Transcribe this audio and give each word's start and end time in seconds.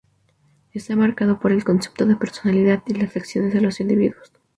Está 0.71 0.95
marcado 0.95 1.39
por 1.39 1.51
el 1.51 1.63
concepto 1.63 2.07
de 2.07 2.15
personalidad 2.15 2.81
y 2.87 2.95
las 2.95 3.15
acciones 3.15 3.53
de 3.53 3.61
los 3.61 3.79
individuos. 3.81 4.31